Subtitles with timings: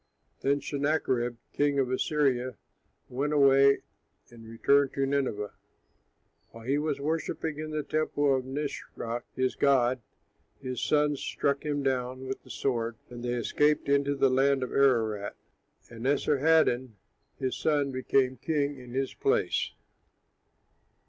[0.41, 2.55] Then Sennacherib, king of Assyria,
[3.07, 3.81] went away
[4.31, 5.53] and returned to Nineveh.
[6.49, 10.01] While he was worshipping in the temple of Nisroch his god,
[10.59, 14.71] his sons struck him down with the sword; and they escaped into the land of
[14.71, 15.35] Ararat.
[15.91, 16.95] And Esarhaddon,
[17.37, 19.71] his son, became king in his place.